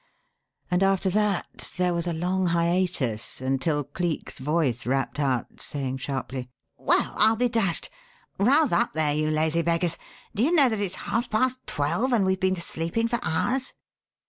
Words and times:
And 0.71 0.81
after 0.81 1.11
that 1.11 1.71
there 1.77 1.93
was 1.93 2.07
a 2.07 2.11
long 2.13 2.47
hiatus 2.47 3.39
until 3.39 3.83
Cleek's 3.83 4.39
voice 4.39 4.87
rapped 4.87 5.19
out 5.19 5.45
saying 5.61 5.97
sharply, 5.97 6.49
"Well, 6.75 7.13
I'll 7.19 7.35
be 7.35 7.47
dashed! 7.49 7.91
Rouse 8.39 8.71
up 8.71 8.93
there, 8.93 9.13
you 9.13 9.29
lazy 9.29 9.61
beggars. 9.61 9.99
Do 10.33 10.41
you 10.41 10.53
know 10.53 10.69
that 10.69 10.79
it's 10.79 10.95
half 11.05 11.29
past 11.29 11.59
twelve 11.67 12.13
and 12.13 12.25
we've 12.25 12.39
been 12.39 12.55
sleeping 12.55 13.07
for 13.07 13.19
hours?" 13.21 13.73